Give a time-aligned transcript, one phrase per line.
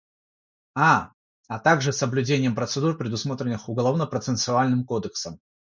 [0.73, 1.11] А.,
[1.47, 5.39] а также соблюдением процедур, предусмотренных уголовно-процессуальным законодательством.